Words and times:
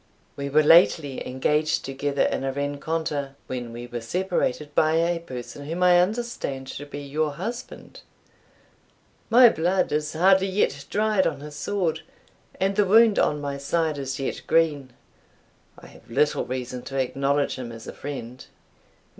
We 0.35 0.49
were 0.49 0.63
lately 0.63 1.27
engaged 1.27 1.85
together 1.85 2.23
in 2.23 2.43
a 2.43 2.51
rencontre, 2.51 3.35
when 3.45 3.71
we 3.71 3.85
were 3.85 4.01
separated 4.01 4.73
by 4.73 4.93
a 4.95 5.19
person 5.19 5.65
whom 5.67 5.83
I 5.83 6.01
understand 6.01 6.65
to 6.69 6.87
be 6.87 7.01
your 7.01 7.33
husband. 7.33 8.01
My 9.29 9.47
blood 9.49 9.91
is 9.91 10.13
hardly 10.13 10.47
yet 10.47 10.85
dried 10.89 11.27
on 11.27 11.41
his 11.41 11.55
sword, 11.55 12.01
and 12.59 12.75
the 12.75 12.85
wound 12.85 13.19
on 13.19 13.39
my 13.39 13.59
side 13.59 13.99
is 13.99 14.19
yet 14.19 14.41
green. 14.47 14.91
I 15.77 15.85
have 15.85 16.09
little 16.09 16.45
reason 16.45 16.81
to 16.85 16.97
acknowledge 16.97 17.57
him 17.57 17.71
as 17.71 17.85
a 17.85 17.93
friend." 17.93 18.43